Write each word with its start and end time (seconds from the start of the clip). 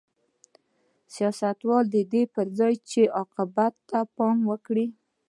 سیاستوالو 1.13 1.89
د 1.93 1.95
دې 2.11 2.23
پر 2.33 2.47
ځای 2.59 2.73
چې 2.89 3.01
عواقبو 3.19 3.67
ته 3.89 3.99
پام 4.15 4.37
وکړي 4.51 4.87